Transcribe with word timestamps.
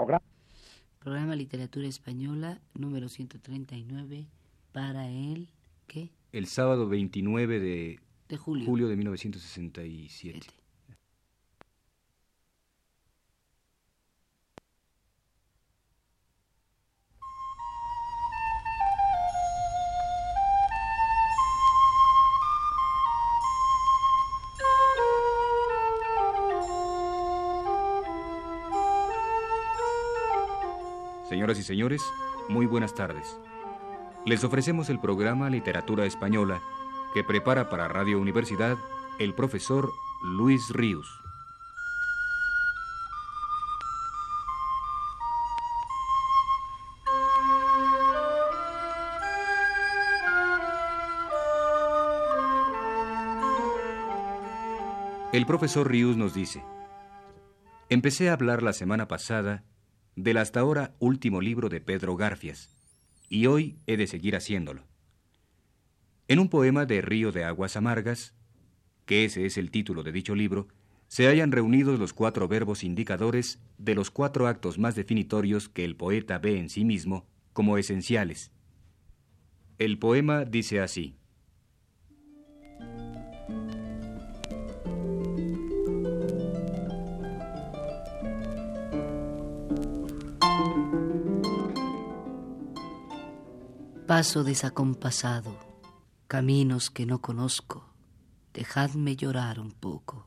Programa. 0.00 0.24
Programa 0.98 1.36
Literatura 1.36 1.86
Española 1.86 2.58
número 2.74 3.10
139 3.10 4.26
para 4.72 5.10
el 5.10 5.48
¿qué? 5.86 6.08
El 6.32 6.46
sábado 6.46 6.88
29 6.88 7.60
de, 7.60 8.00
De 8.28 8.36
julio. 8.38 8.64
julio 8.64 8.88
de 8.88 8.96
1967. 8.96 10.46
Señoras 31.30 31.60
y 31.60 31.62
señores, 31.62 32.02
muy 32.48 32.66
buenas 32.66 32.92
tardes. 32.92 33.38
Les 34.26 34.42
ofrecemos 34.42 34.90
el 34.90 34.98
programa 34.98 35.48
Literatura 35.48 36.04
Española 36.04 36.60
que 37.14 37.22
prepara 37.22 37.70
para 37.70 37.86
Radio 37.86 38.18
Universidad 38.18 38.76
el 39.20 39.32
profesor 39.34 39.92
Luis 40.24 40.70
Ríos. 40.70 41.20
El 55.32 55.46
profesor 55.46 55.88
Ríos 55.88 56.16
nos 56.16 56.34
dice, 56.34 56.64
empecé 57.88 58.30
a 58.30 58.32
hablar 58.32 58.64
la 58.64 58.72
semana 58.72 59.06
pasada 59.06 59.69
del 60.16 60.36
hasta 60.38 60.60
ahora 60.60 60.94
último 60.98 61.40
libro 61.40 61.68
de 61.68 61.80
Pedro 61.80 62.16
Garfias, 62.16 62.68
y 63.28 63.46
hoy 63.46 63.78
he 63.86 63.96
de 63.96 64.06
seguir 64.06 64.36
haciéndolo. 64.36 64.82
En 66.28 66.38
un 66.38 66.48
poema 66.48 66.86
de 66.86 67.00
Río 67.00 67.32
de 67.32 67.44
Aguas 67.44 67.76
Amargas, 67.76 68.34
que 69.04 69.24
ese 69.24 69.46
es 69.46 69.58
el 69.58 69.70
título 69.70 70.02
de 70.02 70.12
dicho 70.12 70.34
libro, 70.34 70.68
se 71.08 71.26
hallan 71.26 71.50
reunidos 71.50 71.98
los 71.98 72.12
cuatro 72.12 72.46
verbos 72.46 72.84
indicadores 72.84 73.58
de 73.78 73.96
los 73.96 74.12
cuatro 74.12 74.46
actos 74.46 74.78
más 74.78 74.94
definitorios 74.94 75.68
que 75.68 75.84
el 75.84 75.96
poeta 75.96 76.38
ve 76.38 76.58
en 76.58 76.70
sí 76.70 76.84
mismo 76.84 77.26
como 77.52 77.78
esenciales. 77.78 78.52
El 79.78 79.98
poema 79.98 80.44
dice 80.44 80.80
así. 80.80 81.16
Paso 94.10 94.42
desacompasado, 94.42 95.56
caminos 96.26 96.90
que 96.90 97.06
no 97.06 97.20
conozco, 97.20 97.94
dejadme 98.52 99.14
llorar 99.14 99.60
un 99.60 99.70
poco. 99.70 100.26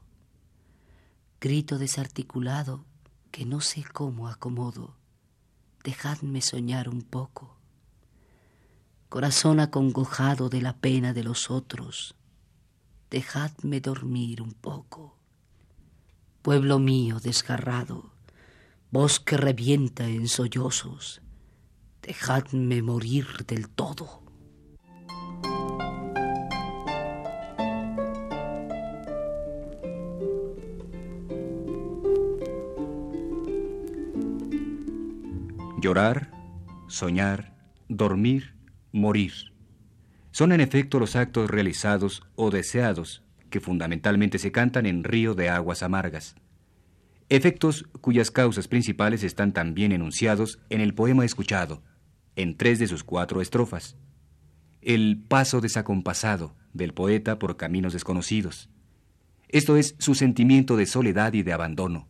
Grito 1.42 1.78
desarticulado 1.78 2.86
que 3.30 3.46
no 3.46 3.60
sé 3.60 3.84
cómo 3.84 4.30
acomodo, 4.30 4.96
dejadme 5.84 6.40
soñar 6.40 6.88
un 6.88 7.02
poco. 7.02 7.58
Corazón 9.10 9.60
acongojado 9.60 10.48
de 10.48 10.62
la 10.62 10.78
pena 10.78 11.12
de 11.12 11.26
los 11.26 11.52
otros, 11.52 12.16
dejadme 13.10 13.82
dormir 13.82 14.42
un 14.42 14.54
poco. 14.54 15.18
Pueblo 16.42 16.80
mío 16.80 17.20
desgarrado, 17.20 18.14
voz 18.92 19.20
que 19.20 19.36
revienta 19.36 20.08
en 20.08 20.30
sollozos, 20.30 21.23
dejadme 22.06 22.82
morir 22.82 23.26
del 23.48 23.70
todo. 23.70 24.22
Llorar, 35.82 36.32
soñar, 36.88 37.56
dormir, 37.90 38.56
morir. 38.92 39.34
Son 40.32 40.52
en 40.52 40.62
efecto 40.62 41.00
los 41.00 41.16
actos 41.16 41.50
realizados 41.50 42.24
o 42.36 42.52
deseados 42.52 43.24
que 43.50 43.60
fundamentalmente 43.60 44.40
se 44.40 44.52
cantan 44.52 44.86
en 44.86 45.04
Río 45.04 45.36
de 45.36 45.50
Aguas 45.50 45.84
Amargas. 45.84 46.36
Efectos 47.30 47.86
cuyas 48.02 48.32
causas 48.32 48.68
principales 48.68 49.24
están 49.24 49.54
también 49.54 49.92
enunciados 49.92 50.60
en 50.70 50.82
el 50.82 50.94
poema 50.94 51.26
escuchado, 51.26 51.84
en 52.36 52.58
tres 52.58 52.80
de 52.80 52.88
sus 52.88 53.04
cuatro 53.04 53.42
estrofas. 53.42 53.96
El 54.82 55.24
paso 55.28 55.62
desacompasado 55.62 56.56
del 56.74 56.94
poeta 56.94 57.40
por 57.40 57.58
caminos 57.58 57.94
desconocidos. 57.94 58.70
Esto 59.50 59.78
es 59.78 59.96
su 60.00 60.16
sentimiento 60.16 60.76
de 60.78 60.86
soledad 60.86 61.34
y 61.34 61.44
de 61.44 61.54
abandono. 61.54 62.08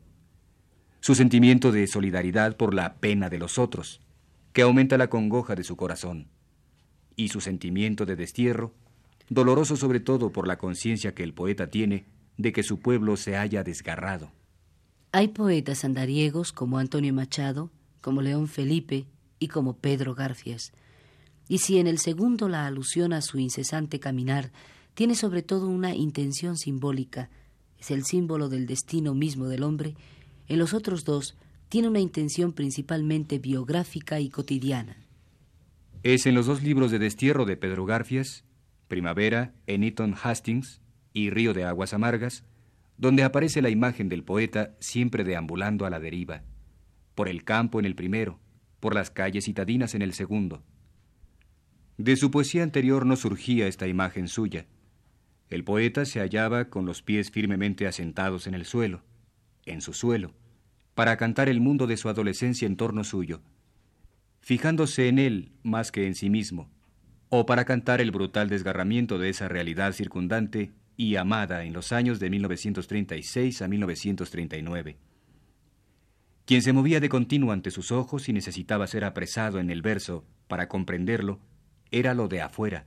Su 1.01 1.16
sentimiento 1.16 1.72
de 1.72 1.85
solidaridad 1.88 2.56
por 2.56 2.73
la 2.73 2.95
pena 2.95 3.29
de 3.29 3.38
los 3.38 3.59
otros, 3.59 4.01
que 4.53 4.62
aumenta 4.62 4.97
la 4.97 5.09
congoja 5.09 5.56
de 5.56 5.66
su 5.66 5.75
corazón. 5.75 6.29
Y 7.16 7.28
su 7.29 7.41
sentimiento 7.41 8.06
de 8.06 8.16
destierro, 8.16 8.73
doloroso 9.29 9.75
sobre 9.75 10.00
todo 10.00 10.31
por 10.31 10.47
la 10.47 10.57
conciencia 10.57 11.13
que 11.13 11.23
el 11.23 11.33
poeta 11.33 11.67
tiene 11.67 12.06
de 12.38 12.53
que 12.53 12.63
su 12.63 12.79
pueblo 12.79 13.17
se 13.17 13.35
haya 13.35 13.63
desgarrado. 13.63 14.31
Hay 15.12 15.28
poetas 15.28 15.83
andariegos 15.83 16.51
como 16.53 16.79
Antonio 16.79 17.13
Machado, 17.13 17.69
como 18.01 18.22
León 18.22 18.47
Felipe 18.47 19.06
y 19.43 19.49
como 19.49 19.75
Pedro 19.75 20.15
Garfias. 20.15 20.71
Y 21.49 21.57
si 21.57 21.77
en 21.77 21.87
el 21.87 21.99
segundo 21.99 22.47
la 22.47 22.65
alusión 22.65 23.11
a 23.11 23.21
su 23.21 23.39
incesante 23.39 23.99
caminar 23.99 24.53
tiene 24.93 25.15
sobre 25.15 25.41
todo 25.41 25.67
una 25.67 25.93
intención 25.93 26.55
simbólica, 26.55 27.29
es 27.77 27.91
el 27.91 28.05
símbolo 28.05 28.47
del 28.47 28.67
destino 28.67 29.13
mismo 29.13 29.47
del 29.49 29.63
hombre, 29.63 29.95
en 30.47 30.59
los 30.59 30.73
otros 30.73 31.03
dos 31.03 31.35
tiene 31.67 31.89
una 31.89 31.99
intención 31.99 32.53
principalmente 32.53 33.37
biográfica 33.37 34.21
y 34.21 34.29
cotidiana. 34.29 34.95
Es 36.03 36.25
en 36.25 36.35
los 36.35 36.45
dos 36.45 36.63
libros 36.63 36.89
de 36.89 36.99
destierro 36.99 37.43
de 37.43 37.57
Pedro 37.57 37.85
Garfias, 37.85 38.45
Primavera 38.87 39.53
en 39.67 39.83
Eton 39.83 40.15
Hastings 40.21 40.79
y 41.11 41.31
Río 41.31 41.53
de 41.53 41.65
Aguas 41.65 41.93
Amargas, 41.93 42.45
donde 42.97 43.23
aparece 43.23 43.61
la 43.61 43.69
imagen 43.69 44.07
del 44.07 44.23
poeta 44.23 44.75
siempre 44.79 45.25
deambulando 45.25 45.85
a 45.85 45.89
la 45.89 45.99
deriva, 45.99 46.43
por 47.13 47.27
el 47.27 47.43
campo 47.43 47.79
en 47.79 47.85
el 47.85 47.95
primero, 47.95 48.39
por 48.83 48.95
las 48.95 49.11
calles 49.11 49.45
citadinas 49.45 49.95
en 49.95 50.01
el 50.01 50.11
segundo. 50.11 50.61
De 51.97 52.17
su 52.17 52.31
poesía 52.31 52.63
anterior 52.63 53.05
no 53.05 53.16
surgía 53.16 53.66
esta 53.66 53.88
imagen 53.88 54.27
suya. 54.27 54.66
El 55.49 55.63
poeta 55.63 56.03
se 56.03 56.19
hallaba 56.19 56.66
con 56.66 56.85
los 56.85 57.01
pies 57.01 57.31
firmemente 57.31 57.88
asentados 57.88 58.45
en 58.45 58.55
el 58.55 58.66
suelo, 58.66 59.01
en 59.66 59.79
su 59.79 59.94
suelo, 59.94 60.33
para 60.95 61.16
cantar 61.16 61.47
el 61.47 61.61
mundo 61.61 61.88
de 61.88 61.95
su 61.95 62.09
adolescencia 62.09 62.66
en 62.66 62.75
torno 62.75 63.05
suyo, 63.05 63.39
fijándose 64.41 65.07
en 65.07 65.17
él 65.17 65.53
más 65.63 65.94
que 65.94 66.05
en 66.05 66.13
sí 66.13 66.29
mismo, 66.29 66.69
o 67.29 67.45
para 67.45 67.63
cantar 67.63 68.01
el 68.01 68.11
brutal 68.11 68.50
desgarramiento 68.50 69.17
de 69.17 69.29
esa 69.29 69.47
realidad 69.47 69.94
circundante 69.94 70.73
y 70.97 71.15
amada 71.15 71.63
en 71.63 71.71
los 71.71 71.94
años 71.94 72.19
de 72.19 72.29
1936 72.29 73.61
a 73.61 73.67
1939. 73.69 74.97
Quien 76.45 76.61
se 76.61 76.73
movía 76.73 76.99
de 76.99 77.09
continuo 77.09 77.51
ante 77.51 77.71
sus 77.71 77.91
ojos 77.91 78.27
y 78.27 78.33
necesitaba 78.33 78.87
ser 78.87 79.05
apresado 79.05 79.59
en 79.59 79.69
el 79.69 79.81
verso 79.81 80.25
para 80.47 80.67
comprenderlo, 80.67 81.39
era 81.89 82.13
lo 82.13 82.27
de 82.27 82.41
afuera. 82.41 82.85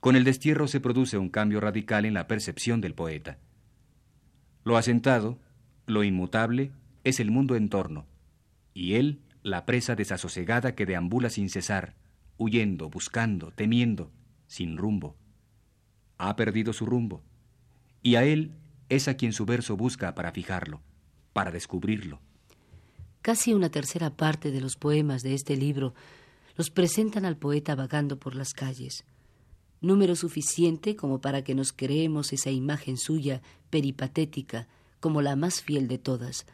Con 0.00 0.14
el 0.14 0.22
destierro 0.22 0.68
se 0.68 0.78
produce 0.78 1.18
un 1.18 1.30
cambio 1.30 1.60
radical 1.60 2.04
en 2.04 2.14
la 2.14 2.28
percepción 2.28 2.80
del 2.80 2.94
poeta. 2.94 3.38
Lo 4.62 4.76
asentado, 4.76 5.40
lo 5.86 6.04
inmutable, 6.04 6.70
es 7.02 7.18
el 7.18 7.30
mundo 7.30 7.56
en 7.56 7.68
torno, 7.68 8.06
y 8.72 8.94
él 8.94 9.20
la 9.42 9.66
presa 9.66 9.96
desasosegada 9.96 10.74
que 10.74 10.86
deambula 10.86 11.30
sin 11.30 11.48
cesar, 11.48 11.96
huyendo, 12.36 12.88
buscando, 12.88 13.50
temiendo, 13.50 14.12
sin 14.46 14.76
rumbo. 14.76 15.16
Ha 16.18 16.36
perdido 16.36 16.72
su 16.72 16.86
rumbo, 16.86 17.24
y 18.02 18.14
a 18.14 18.24
él 18.24 18.52
es 18.88 19.08
a 19.08 19.14
quien 19.14 19.32
su 19.32 19.44
verso 19.46 19.76
busca 19.76 20.14
para 20.14 20.30
fijarlo, 20.30 20.82
para 21.38 21.52
descubrirlo. 21.52 22.18
Casi 23.22 23.54
una 23.54 23.70
tercera 23.70 24.10
parte 24.16 24.50
de 24.50 24.60
los 24.60 24.74
poemas 24.74 25.22
de 25.22 25.34
este 25.34 25.56
libro 25.56 25.94
los 26.56 26.68
presentan 26.68 27.24
al 27.24 27.36
poeta 27.36 27.76
vagando 27.76 28.18
por 28.18 28.34
las 28.34 28.54
calles, 28.54 29.04
número 29.80 30.16
suficiente 30.16 30.96
como 30.96 31.20
para 31.20 31.44
que 31.44 31.54
nos 31.54 31.72
creemos 31.72 32.32
esa 32.32 32.50
imagen 32.50 32.96
suya 32.96 33.40
peripatética 33.70 34.66
como 34.98 35.22
la 35.22 35.36
más 35.36 35.62
fiel 35.62 35.86
de 35.86 35.98
todas, 35.98 36.44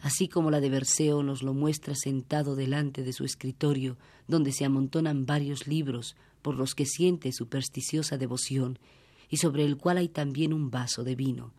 así 0.00 0.26
como 0.26 0.50
la 0.50 0.60
de 0.60 0.70
Berceo 0.70 1.22
nos 1.22 1.42
lo 1.42 1.52
muestra 1.52 1.94
sentado 1.94 2.56
delante 2.56 3.02
de 3.02 3.12
su 3.12 3.26
escritorio, 3.26 3.98
donde 4.26 4.52
se 4.52 4.64
amontonan 4.64 5.26
varios 5.26 5.66
libros 5.66 6.16
por 6.40 6.54
los 6.54 6.74
que 6.74 6.86
siente 6.86 7.30
supersticiosa 7.32 8.16
devoción 8.16 8.78
y 9.28 9.36
sobre 9.36 9.66
el 9.66 9.76
cual 9.76 9.98
hay 9.98 10.08
también 10.08 10.54
un 10.54 10.70
vaso 10.70 11.04
de 11.04 11.14
vino, 11.14 11.52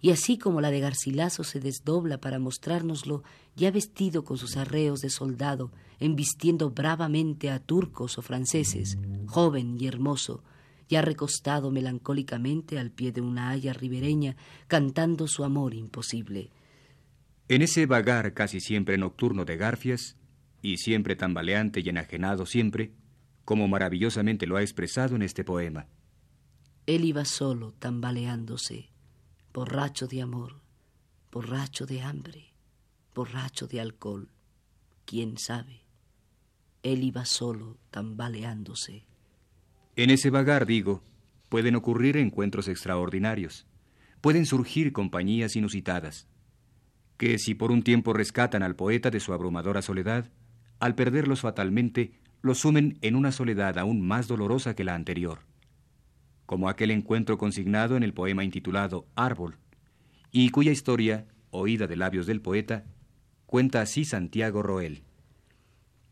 y 0.00 0.10
así 0.10 0.38
como 0.38 0.60
la 0.60 0.70
de 0.70 0.80
Garcilaso 0.80 1.44
se 1.44 1.60
desdobla 1.60 2.20
para 2.20 2.38
mostrárnoslo, 2.38 3.22
ya 3.56 3.70
vestido 3.70 4.24
con 4.24 4.38
sus 4.38 4.56
arreos 4.56 5.00
de 5.00 5.10
soldado, 5.10 5.72
embistiendo 5.98 6.70
bravamente 6.70 7.50
a 7.50 7.58
turcos 7.58 8.18
o 8.18 8.22
franceses, 8.22 8.96
joven 9.26 9.76
y 9.80 9.86
hermoso, 9.86 10.44
ya 10.88 11.02
recostado 11.02 11.70
melancólicamente 11.70 12.78
al 12.78 12.90
pie 12.90 13.12
de 13.12 13.20
una 13.20 13.50
haya 13.50 13.72
ribereña, 13.72 14.36
cantando 14.68 15.26
su 15.26 15.44
amor 15.44 15.74
imposible. 15.74 16.50
En 17.48 17.62
ese 17.62 17.86
vagar 17.86 18.34
casi 18.34 18.60
siempre 18.60 18.98
nocturno 18.98 19.44
de 19.44 19.56
Garfias, 19.56 20.16
y 20.62 20.78
siempre 20.78 21.16
tambaleante 21.16 21.80
y 21.80 21.88
enajenado 21.88 22.46
siempre, 22.46 22.92
como 23.44 23.68
maravillosamente 23.68 24.46
lo 24.46 24.56
ha 24.56 24.62
expresado 24.62 25.16
en 25.16 25.22
este 25.22 25.44
poema. 25.44 25.86
Él 26.86 27.04
iba 27.04 27.24
solo, 27.24 27.72
tambaleándose, 27.78 28.90
borracho 29.52 30.06
de 30.06 30.22
amor, 30.22 30.60
borracho 31.32 31.86
de 31.86 32.02
hambre, 32.02 32.52
borracho 33.14 33.66
de 33.66 33.80
alcohol, 33.80 34.28
quién 35.04 35.38
sabe. 35.38 35.82
Él 36.82 37.02
iba 37.02 37.24
solo, 37.24 37.76
tambaleándose. 37.90 39.04
En 39.96 40.10
ese 40.10 40.30
vagar, 40.30 40.66
digo, 40.66 41.02
pueden 41.48 41.74
ocurrir 41.74 42.16
encuentros 42.16 42.68
extraordinarios, 42.68 43.66
pueden 44.20 44.46
surgir 44.46 44.92
compañías 44.92 45.56
inusitadas, 45.56 46.28
que 47.16 47.38
si 47.38 47.54
por 47.54 47.72
un 47.72 47.82
tiempo 47.82 48.12
rescatan 48.12 48.62
al 48.62 48.76
poeta 48.76 49.10
de 49.10 49.20
su 49.20 49.32
abrumadora 49.32 49.82
soledad, 49.82 50.30
al 50.78 50.94
perderlos 50.94 51.40
fatalmente, 51.40 52.12
lo 52.42 52.54
sumen 52.54 52.98
en 53.02 53.16
una 53.16 53.32
soledad 53.32 53.78
aún 53.78 54.00
más 54.00 54.28
dolorosa 54.28 54.76
que 54.76 54.84
la 54.84 54.94
anterior, 54.94 55.40
como 56.48 56.70
aquel 56.70 56.90
encuentro 56.92 57.36
consignado 57.36 57.94
en 57.98 58.02
el 58.02 58.14
poema 58.14 58.42
intitulado 58.42 59.06
Árbol, 59.14 59.58
y 60.32 60.48
cuya 60.48 60.72
historia, 60.72 61.26
oída 61.50 61.86
de 61.86 61.94
labios 61.94 62.26
del 62.26 62.40
poeta, 62.40 62.86
cuenta 63.44 63.82
así 63.82 64.06
Santiago 64.06 64.62
Roel. 64.62 65.02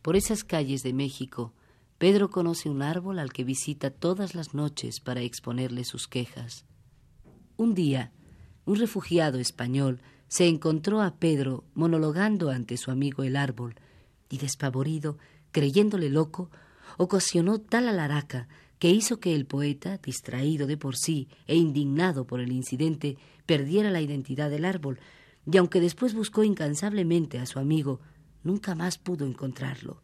Por 0.03 0.15
esas 0.15 0.45
calles 0.45 0.83
de 0.83 0.93
México, 0.93 1.55
Pedro 1.97 2.29
conoce 2.29 2.69
un 2.69 2.83
árbol 2.83 3.19
al 3.19 3.33
que 3.33 3.45
visita 3.45 3.89
todas 3.89 4.35
las 4.35 4.53
noches 4.53 5.01
para 5.01 5.23
exponerle 5.23 5.85
sus 5.85 6.07
quejas. 6.07 6.67
Un 7.57 7.73
día, 7.73 8.13
un 8.67 8.77
refugiado 8.77 9.39
español 9.39 10.03
se 10.29 10.49
encontró 10.49 11.01
a 11.01 11.15
Pedro 11.15 11.65
monologando 11.73 12.51
ante 12.51 12.77
su 12.77 12.91
amigo 12.91 13.23
el 13.23 13.37
árbol, 13.37 13.77
y 14.29 14.37
despavorido, 14.37 15.17
creyéndole 15.51 16.11
loco, 16.11 16.51
ocasionó 16.99 17.59
tal 17.59 17.89
alaraca 17.89 18.49
que 18.79 18.91
hizo 18.91 19.21
que 19.21 19.35
el 19.35 19.47
poeta, 19.47 19.99
distraído 19.99 20.67
de 20.67 20.77
por 20.77 20.97
sí 20.97 21.29
e 21.47 21.57
indignado 21.57 22.27
por 22.27 22.41
el 22.41 22.53
incidente, 22.53 23.17
perdiera 23.47 23.91
la 23.91 24.01
identidad 24.01 24.51
del 24.51 24.65
árbol, 24.65 24.99
y 25.51 25.57
aunque 25.57 25.81
después 25.81 26.15
buscó 26.15 26.45
incansablemente 26.45 27.39
a 27.39 27.47
su 27.47 27.59
amigo, 27.59 28.01
nunca 28.43 28.75
más 28.75 28.99
pudo 28.99 29.27
encontrarlo. 29.27 30.03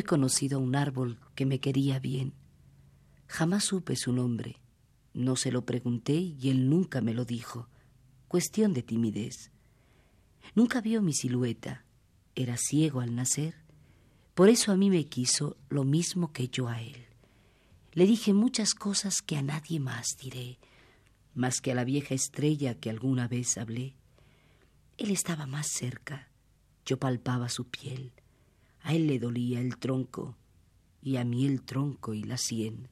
He 0.00 0.02
conocido 0.02 0.58
a 0.58 0.60
un 0.60 0.74
árbol 0.74 1.18
que 1.34 1.46
me 1.46 1.60
quería 1.60 1.98
bien. 1.98 2.34
Jamás 3.26 3.64
supe 3.64 3.96
su 3.96 4.12
nombre. 4.12 4.56
No 5.14 5.36
se 5.36 5.52
lo 5.52 5.64
pregunté 5.64 6.14
y 6.14 6.50
él 6.50 6.68
nunca 6.68 7.00
me 7.00 7.14
lo 7.14 7.24
dijo. 7.24 7.68
Cuestión 8.28 8.72
de 8.72 8.82
timidez. 8.82 9.50
Nunca 10.54 10.80
vio 10.80 11.02
mi 11.02 11.12
silueta. 11.12 11.84
Era 12.34 12.56
ciego 12.56 13.00
al 13.00 13.14
nacer. 13.14 13.54
Por 14.34 14.48
eso 14.48 14.72
a 14.72 14.76
mí 14.76 14.90
me 14.90 15.06
quiso 15.06 15.56
lo 15.68 15.84
mismo 15.84 16.32
que 16.32 16.48
yo 16.48 16.68
a 16.68 16.80
él. 16.80 17.06
Le 17.92 18.06
dije 18.06 18.32
muchas 18.32 18.74
cosas 18.74 19.20
que 19.20 19.36
a 19.36 19.42
nadie 19.42 19.80
más 19.80 20.16
diré, 20.20 20.58
más 21.34 21.60
que 21.60 21.72
a 21.72 21.74
la 21.74 21.84
vieja 21.84 22.14
estrella 22.14 22.74
que 22.74 22.88
alguna 22.88 23.26
vez 23.26 23.58
hablé. 23.58 23.94
Él 24.96 25.10
estaba 25.10 25.46
más 25.46 25.68
cerca. 25.68 26.28
Yo 26.86 26.98
palpaba 26.98 27.48
su 27.48 27.64
piel. 27.64 28.12
A 28.82 28.94
él 28.94 29.06
le 29.06 29.18
dolía 29.18 29.60
el 29.60 29.76
tronco 29.76 30.36
y 31.02 31.16
a 31.16 31.24
mí 31.24 31.46
el 31.46 31.62
tronco 31.62 32.14
y 32.14 32.22
la 32.22 32.36
sien. 32.36 32.88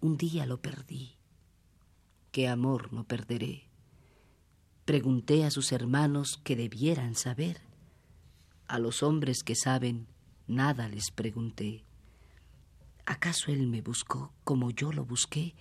Un 0.00 0.16
día 0.16 0.46
lo 0.46 0.60
perdí. 0.60 1.16
¿Qué 2.30 2.48
amor 2.48 2.92
no 2.92 3.04
perderé? 3.04 3.68
Pregunté 4.84 5.44
a 5.44 5.50
sus 5.50 5.72
hermanos 5.72 6.40
que 6.42 6.56
debieran 6.56 7.14
saber. 7.14 7.60
A 8.66 8.78
los 8.78 9.02
hombres 9.02 9.42
que 9.44 9.54
saben, 9.54 10.06
nada 10.46 10.88
les 10.88 11.10
pregunté. 11.10 11.84
¿Acaso 13.04 13.52
él 13.52 13.66
me 13.66 13.82
buscó 13.82 14.32
como 14.44 14.70
yo 14.70 14.92
lo 14.92 15.04
busqué? 15.04 15.54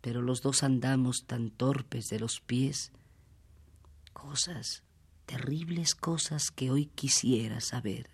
Pero 0.00 0.22
los 0.22 0.42
dos 0.42 0.62
andamos 0.62 1.24
tan 1.26 1.50
torpes 1.50 2.08
de 2.08 2.20
los 2.20 2.40
pies. 2.40 2.92
Cosas 4.12 4.82
terribles 5.28 5.94
cosas 5.94 6.50
que 6.50 6.70
hoy 6.70 6.86
quisiera 6.86 7.60
saber. 7.60 8.08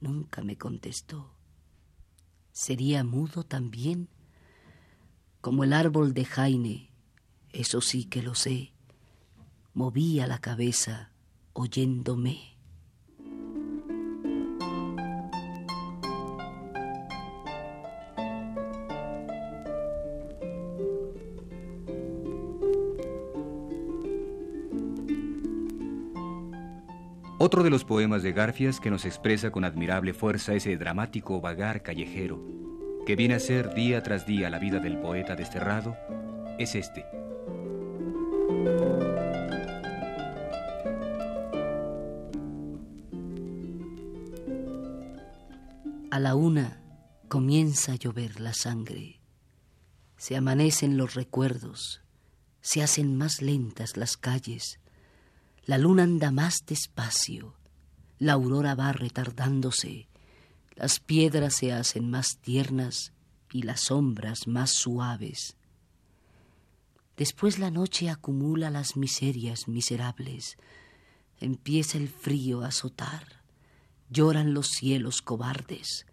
Nunca 0.00 0.44
me 0.44 0.56
contestó. 0.56 1.34
¿Sería 2.52 3.02
mudo 3.02 3.42
también? 3.42 4.08
Como 5.40 5.64
el 5.64 5.72
árbol 5.72 6.14
de 6.14 6.24
Jaine, 6.24 6.92
eso 7.50 7.80
sí 7.80 8.04
que 8.04 8.22
lo 8.22 8.36
sé, 8.36 8.72
movía 9.74 10.28
la 10.28 10.38
cabeza 10.38 11.10
oyéndome. 11.52 12.57
Otro 27.48 27.62
de 27.62 27.70
los 27.70 27.82
poemas 27.82 28.22
de 28.22 28.32
Garfias 28.32 28.78
que 28.78 28.90
nos 28.90 29.06
expresa 29.06 29.50
con 29.50 29.64
admirable 29.64 30.12
fuerza 30.12 30.52
ese 30.52 30.76
dramático 30.76 31.40
vagar 31.40 31.82
callejero, 31.82 32.44
que 33.06 33.16
viene 33.16 33.36
a 33.36 33.40
ser 33.40 33.72
día 33.72 34.02
tras 34.02 34.26
día 34.26 34.50
la 34.50 34.58
vida 34.58 34.80
del 34.80 34.98
poeta 34.98 35.34
desterrado, 35.34 35.96
es 36.58 36.74
este. 36.74 37.06
A 46.10 46.20
la 46.20 46.34
una 46.34 46.82
comienza 47.28 47.92
a 47.92 47.96
llover 47.96 48.42
la 48.42 48.52
sangre, 48.52 49.22
se 50.18 50.36
amanecen 50.36 50.98
los 50.98 51.14
recuerdos, 51.14 52.02
se 52.60 52.82
hacen 52.82 53.16
más 53.16 53.40
lentas 53.40 53.96
las 53.96 54.18
calles, 54.18 54.80
la 55.68 55.76
luna 55.76 56.04
anda 56.04 56.30
más 56.30 56.64
despacio, 56.66 57.54
la 58.18 58.32
aurora 58.32 58.74
va 58.74 58.90
retardándose, 58.94 60.08
las 60.74 60.98
piedras 60.98 61.56
se 61.56 61.74
hacen 61.74 62.08
más 62.08 62.38
tiernas 62.38 63.12
y 63.52 63.64
las 63.64 63.82
sombras 63.82 64.46
más 64.46 64.70
suaves. 64.70 65.58
Después 67.18 67.58
la 67.58 67.70
noche 67.70 68.08
acumula 68.08 68.70
las 68.70 68.96
miserias 68.96 69.68
miserables, 69.68 70.56
empieza 71.38 71.98
el 71.98 72.08
frío 72.08 72.62
a 72.62 72.68
azotar, 72.68 73.42
lloran 74.08 74.54
los 74.54 74.68
cielos 74.68 75.20
cobardes, 75.20 76.06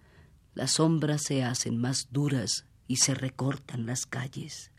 las 0.54 0.72
sombras 0.72 1.22
se 1.24 1.46
hacen 1.46 1.78
más 1.78 2.10
duras 2.12 2.66
y 2.90 2.98
se 2.98 3.16
recortan 3.16 3.86
las 3.86 4.06
calles. 4.06 4.74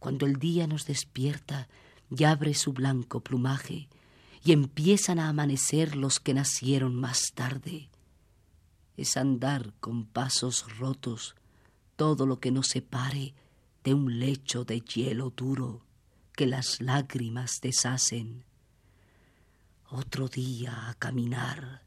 Cuando 0.00 0.26
el 0.26 0.40
día 0.40 0.66
nos 0.66 0.84
despierta, 0.84 1.68
y 2.10 2.24
abre 2.24 2.54
su 2.54 2.72
blanco 2.72 3.20
plumaje, 3.20 3.88
y 4.44 4.52
empiezan 4.52 5.18
a 5.18 5.28
amanecer 5.28 5.96
los 5.96 6.20
que 6.20 6.34
nacieron 6.34 6.94
más 6.94 7.32
tarde. 7.34 7.88
Es 8.96 9.16
andar 9.16 9.72
con 9.80 10.06
pasos 10.06 10.78
rotos 10.78 11.34
todo 11.96 12.26
lo 12.26 12.38
que 12.38 12.52
nos 12.52 12.68
separe 12.68 13.34
de 13.82 13.94
un 13.94 14.18
lecho 14.20 14.64
de 14.64 14.80
hielo 14.80 15.30
duro 15.30 15.82
que 16.34 16.46
las 16.46 16.80
lágrimas 16.80 17.60
deshacen. 17.60 18.44
Otro 19.88 20.28
día 20.28 20.88
a 20.88 20.94
caminar, 20.94 21.82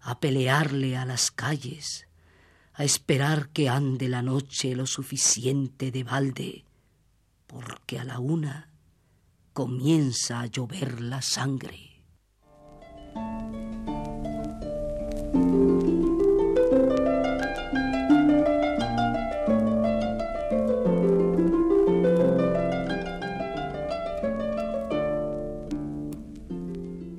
a 0.00 0.20
pelearle 0.20 0.96
a 0.96 1.04
las 1.04 1.30
calles, 1.30 2.06
a 2.74 2.84
esperar 2.84 3.48
que 3.50 3.68
ande 3.68 4.08
la 4.08 4.22
noche 4.22 4.74
lo 4.74 4.86
suficiente 4.86 5.90
de 5.90 6.04
balde, 6.04 6.64
porque 7.46 7.98
a 7.98 8.04
la 8.04 8.18
una 8.18 8.69
comienza 9.60 10.40
a 10.40 10.46
llover 10.46 11.02
la 11.02 11.20
sangre. 11.20 12.02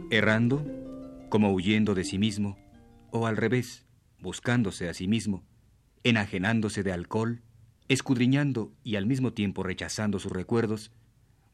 Errando, 0.10 0.66
como 1.30 1.54
huyendo 1.54 1.94
de 1.94 2.04
sí 2.04 2.18
mismo, 2.18 2.58
o 3.12 3.28
al 3.28 3.38
revés, 3.38 3.86
buscándose 4.20 4.90
a 4.90 4.96
sí 4.96 5.08
mismo, 5.08 5.44
enajenándose 6.04 6.82
de 6.82 6.92
alcohol, 6.92 7.44
escudriñando 7.88 8.74
y 8.84 8.96
al 8.96 9.06
mismo 9.06 9.32
tiempo 9.34 9.62
rechazando 9.62 10.18
sus 10.18 10.32
recuerdos, 10.32 10.92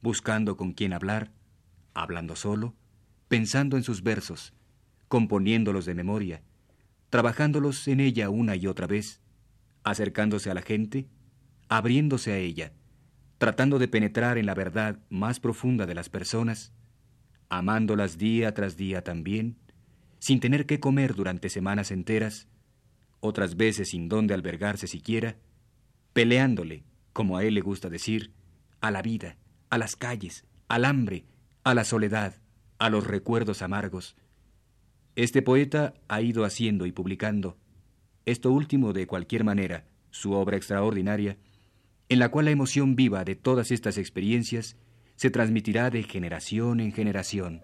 buscando 0.02 0.58
con 0.58 0.74
quién 0.74 0.94
hablar, 0.94 1.32
hablando 1.94 2.36
solo, 2.36 2.76
pensando 3.28 3.78
en 3.78 3.84
sus 3.84 4.04
versos, 4.04 4.54
componiéndolos 5.08 5.86
de 5.86 5.94
memoria, 5.94 6.42
trabajándolos 7.10 7.88
en 7.88 8.00
ella 8.00 8.30
una 8.30 8.56
y 8.56 8.68
otra 8.68 8.88
vez, 8.88 9.22
acercándose 9.84 10.52
a 10.52 10.54
la 10.54 10.62
gente, 10.62 11.08
abriéndose 11.70 12.32
a 12.32 12.38
ella, 12.38 12.74
tratando 13.38 13.80
de 13.80 13.88
penetrar 13.88 14.38
en 14.38 14.46
la 14.46 14.54
verdad 14.54 15.00
más 15.10 15.40
profunda 15.40 15.86
de 15.86 15.96
las 15.96 16.10
personas, 16.10 16.74
amándolas 17.50 18.18
día 18.18 18.54
tras 18.54 18.78
día 18.78 19.04
también, 19.04 19.58
sin 20.20 20.40
tener 20.40 20.66
que 20.66 20.80
comer 20.80 21.16
durante 21.16 21.50
semanas 21.50 21.92
enteras, 21.92 22.48
otras 23.20 23.56
veces 23.56 23.90
sin 23.90 24.10
dónde 24.10 24.34
albergarse 24.34 24.88
siquiera, 24.88 25.38
peleándole, 26.14 26.84
como 27.14 27.38
a 27.38 27.44
él 27.44 27.54
le 27.54 27.62
gusta 27.62 27.90
decir, 27.90 28.34
a 28.82 28.92
la 28.92 29.02
vida, 29.02 29.38
a 29.70 29.78
las 29.78 29.96
calles, 29.96 30.46
al 30.68 30.86
hambre, 30.86 31.26
a 31.64 31.74
la 31.74 31.84
soledad, 31.84 32.36
a 32.80 32.90
los 32.90 33.08
recuerdos 33.08 33.62
amargos. 33.62 34.16
Este 35.16 35.42
poeta 35.42 35.94
ha 36.08 36.22
ido 36.22 36.46
haciendo 36.46 36.86
y 36.86 36.92
publicando, 36.92 37.58
esto 38.26 38.52
último 38.52 38.94
de 38.94 39.08
cualquier 39.08 39.44
manera, 39.44 39.86
su 40.12 40.34
obra 40.34 40.58
extraordinaria, 40.58 41.38
en 42.10 42.20
la 42.20 42.30
cual 42.30 42.46
la 42.46 42.52
emoción 42.52 42.96
viva 42.96 43.24
de 43.24 43.36
todas 43.36 43.72
estas 43.72 43.98
experiencias 43.98 44.78
se 45.16 45.30
transmitirá 45.30 45.90
de 45.90 46.04
generación 46.04 46.80
en 46.80 46.92
generación. 46.92 47.64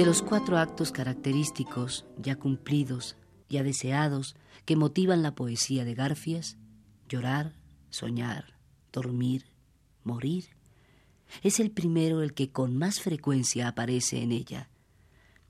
De 0.00 0.06
los 0.06 0.22
cuatro 0.22 0.56
actos 0.56 0.92
característicos, 0.92 2.06
ya 2.16 2.34
cumplidos, 2.36 3.18
ya 3.50 3.62
deseados, 3.62 4.34
que 4.64 4.74
motivan 4.74 5.22
la 5.22 5.34
poesía 5.34 5.84
de 5.84 5.94
Garfias, 5.94 6.56
llorar, 7.06 7.52
soñar, 7.90 8.54
dormir, 8.94 9.44
morir, 10.02 10.56
es 11.42 11.60
el 11.60 11.70
primero 11.70 12.22
el 12.22 12.32
que 12.32 12.48
con 12.48 12.78
más 12.78 12.98
frecuencia 13.02 13.68
aparece 13.68 14.22
en 14.22 14.32
ella. 14.32 14.70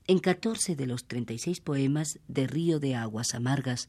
En 0.05 0.19
catorce 0.19 0.75
de 0.75 0.85
los 0.85 1.05
treinta 1.05 1.31
y 1.31 1.39
seis 1.39 1.61
poemas 1.61 2.19
de 2.27 2.45
Río 2.45 2.81
de 2.81 2.95
Aguas 2.95 3.33
Amargas, 3.33 3.87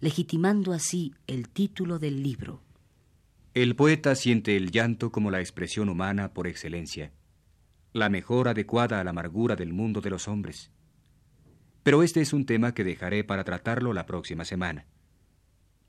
legitimando 0.00 0.72
así 0.72 1.14
el 1.28 1.48
título 1.48 2.00
del 2.00 2.24
libro. 2.24 2.60
El 3.54 3.76
poeta 3.76 4.16
siente 4.16 4.56
el 4.56 4.72
llanto 4.72 5.12
como 5.12 5.30
la 5.30 5.38
expresión 5.38 5.88
humana 5.88 6.34
por 6.34 6.48
excelencia 6.48 7.12
la 7.92 8.08
mejor 8.08 8.48
adecuada 8.48 9.00
a 9.00 9.04
la 9.04 9.10
amargura 9.10 9.56
del 9.56 9.72
mundo 9.72 10.00
de 10.00 10.10
los 10.10 10.28
hombres. 10.28 10.70
Pero 11.82 12.02
este 12.02 12.20
es 12.20 12.32
un 12.32 12.46
tema 12.46 12.74
que 12.74 12.84
dejaré 12.84 13.24
para 13.24 13.44
tratarlo 13.44 13.92
la 13.92 14.06
próxima 14.06 14.44
semana. 14.44 14.86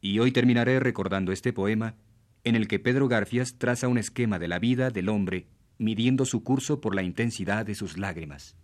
Y 0.01 0.19
hoy 0.19 0.31
terminaré 0.31 0.79
recordando 0.79 1.31
este 1.31 1.53
poema 1.53 1.95
en 2.43 2.55
el 2.55 2.67
que 2.67 2.79
Pedro 2.79 3.07
Garfias 3.07 3.57
traza 3.57 3.87
un 3.87 3.97
esquema 3.97 4.39
de 4.39 4.47
la 4.47 4.59
vida 4.59 4.89
del 4.89 5.09
hombre 5.09 5.47
midiendo 5.77 6.25
su 6.25 6.43
curso 6.43 6.81
por 6.81 6.95
la 6.95 7.03
intensidad 7.03 7.65
de 7.65 7.75
sus 7.75 7.97
lágrimas. 7.97 8.57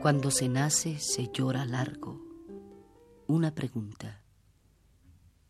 Cuando 0.00 0.30
se 0.30 0.48
nace 0.48 1.00
se 1.00 1.28
llora 1.32 1.64
largo. 1.64 2.24
Una 3.26 3.52
pregunta. 3.52 4.22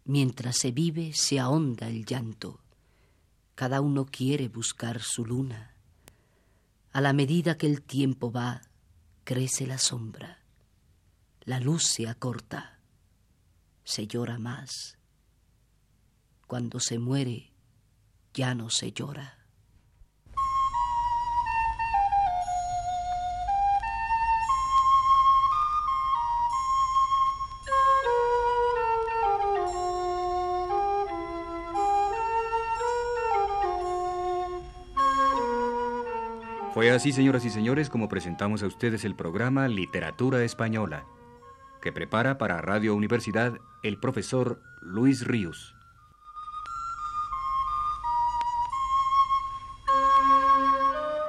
Mientras 0.07 0.57
se 0.57 0.73
vive 0.73 1.13
se 1.13 1.39
ahonda 1.39 1.89
el 1.89 2.07
llanto. 2.07 2.59
Cada 3.55 3.83
uno 3.83 4.07
quiere 4.07 4.49
buscar 4.49 5.03
su 5.03 5.27
luna. 5.27 5.75
A 6.93 7.03
la 7.03 7.13
medida 7.13 7.59
que 7.59 7.67
el 7.67 7.83
tiempo 7.83 8.33
va, 8.33 8.63
crece 9.25 9.67
la 9.67 9.77
sombra. 9.77 10.43
La 11.43 11.61
luz 11.61 11.85
se 11.85 12.09
acorta. 12.09 12.81
Se 13.85 14.07
llora 14.07 14.39
más. 14.39 14.97
Cuando 16.47 16.81
se 16.81 16.99
muere, 16.99 17.53
ya 18.33 18.55
no 18.55 18.71
se 18.71 18.93
llora. 18.93 19.38
Fue 36.79 36.93
así, 36.93 37.11
señoras 37.11 37.45
y 37.45 37.51
señores, 37.51 37.91
como 37.91 38.09
presentamos 38.09 38.63
a 38.63 38.69
ustedes 38.69 39.05
el 39.05 39.17
programa 39.17 39.67
Literatura 39.67 40.45
Española, 40.45 41.07
que 41.83 41.91
prepara 41.91 42.39
para 42.39 42.63
Radio 42.63 42.95
Universidad 42.95 43.59
el 43.83 43.99
profesor 43.99 44.63
Luis 44.81 45.27
Ríos. 45.27 45.75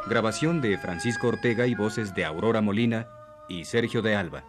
Grabación 0.07 0.61
de 0.61 0.77
Francisco 0.77 1.29
Ortega 1.29 1.65
y 1.65 1.73
voces 1.73 2.13
de 2.13 2.25
Aurora 2.25 2.61
Molina 2.61 3.07
y 3.47 3.65
Sergio 3.65 4.03
de 4.03 4.15
Alba. 4.15 4.43